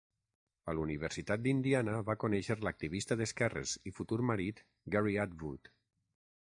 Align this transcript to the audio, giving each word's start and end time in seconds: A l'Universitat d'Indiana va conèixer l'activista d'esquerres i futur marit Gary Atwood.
A 0.71 0.73
l'Universitat 0.77 1.43
d'Indiana 1.43 1.99
va 2.07 2.17
conèixer 2.25 2.57
l'activista 2.69 3.19
d'esquerres 3.21 3.75
i 3.91 3.95
futur 4.01 4.19
marit 4.33 4.67
Gary 4.97 5.19
Atwood. 5.27 5.73